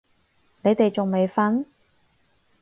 [0.63, 1.63] 你哋仲未瞓？